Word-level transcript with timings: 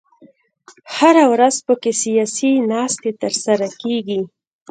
هره 0.95 1.25
ورځ 1.33 1.55
په 1.65 1.73
کې 1.81 1.91
سیاسي 2.03 2.51
ناستې 2.71 3.11
تر 3.21 3.33
سره 3.45 3.67
کېږي. 3.81 4.19